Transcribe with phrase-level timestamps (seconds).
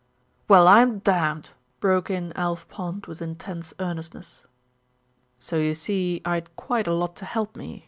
[0.47, 4.41] "Well, I'm damned!" broke in Alf Pond, with intense earnestness.
[5.39, 7.79] "So you see, I had quite a lot to help me.